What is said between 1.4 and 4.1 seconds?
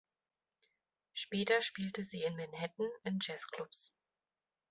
spielte sie in Manhattan in Jazz-Clubs.